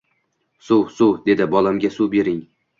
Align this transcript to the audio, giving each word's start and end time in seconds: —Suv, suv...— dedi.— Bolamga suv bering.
—Suv, 0.67 0.81
suv...— 0.97 1.13
dedi.— 1.29 1.49
Bolamga 1.53 1.95
suv 2.01 2.13
bering. 2.19 2.45